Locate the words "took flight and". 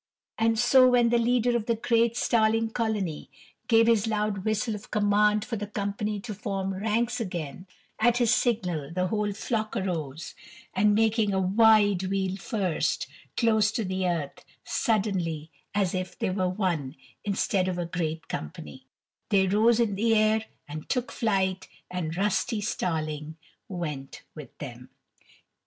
20.89-22.17